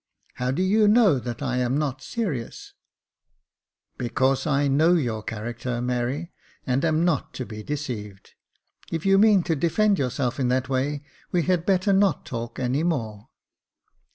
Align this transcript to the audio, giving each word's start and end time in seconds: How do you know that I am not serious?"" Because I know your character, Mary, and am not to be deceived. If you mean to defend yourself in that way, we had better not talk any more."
How 0.33 0.49
do 0.49 0.63
you 0.63 0.87
know 0.87 1.19
that 1.19 1.43
I 1.43 1.57
am 1.57 1.77
not 1.77 2.01
serious?"" 2.01 2.73
Because 3.99 4.47
I 4.47 4.67
know 4.67 4.93
your 4.95 5.21
character, 5.21 5.79
Mary, 5.79 6.31
and 6.65 6.83
am 6.83 7.05
not 7.05 7.35
to 7.35 7.45
be 7.45 7.61
deceived. 7.61 8.31
If 8.91 9.05
you 9.05 9.19
mean 9.19 9.43
to 9.43 9.55
defend 9.55 9.99
yourself 9.99 10.39
in 10.39 10.47
that 10.47 10.67
way, 10.67 11.03
we 11.31 11.43
had 11.43 11.67
better 11.67 11.93
not 11.93 12.25
talk 12.25 12.57
any 12.57 12.81
more." 12.81 13.27